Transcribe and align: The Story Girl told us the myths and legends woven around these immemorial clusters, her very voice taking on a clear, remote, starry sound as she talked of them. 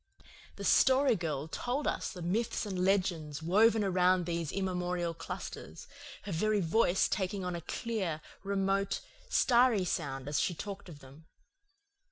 The 0.55 0.63
Story 0.63 1.15
Girl 1.15 1.47
told 1.47 1.85
us 1.85 2.09
the 2.11 2.23
myths 2.23 2.65
and 2.65 2.83
legends 2.83 3.43
woven 3.43 3.83
around 3.83 4.25
these 4.25 4.51
immemorial 4.51 5.13
clusters, 5.13 5.85
her 6.23 6.31
very 6.31 6.59
voice 6.59 7.07
taking 7.07 7.45
on 7.45 7.55
a 7.55 7.61
clear, 7.61 8.19
remote, 8.43 9.01
starry 9.29 9.85
sound 9.85 10.27
as 10.27 10.39
she 10.39 10.55
talked 10.55 10.89
of 10.89 11.01
them. 11.01 11.27